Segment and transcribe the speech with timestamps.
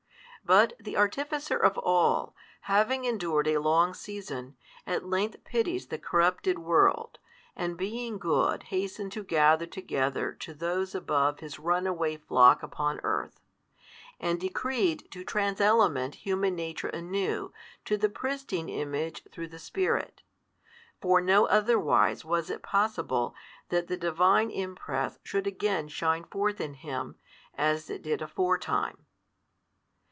[0.43, 6.59] But the Artificer of all, having endured a long season, at length pities the corrupted
[6.59, 7.19] world,
[7.55, 13.39] and being Good hastened to gather together to those above His runaway flock upon earth;
[14.19, 17.53] and decreed to trans element human nature anew
[17.85, 20.23] to the pristine Image through the Spirit.
[20.99, 23.35] For no otherwise was it possible
[23.69, 27.15] that the Divine Impress should again shine forth in him,
[27.55, 29.05] as it did aforetime.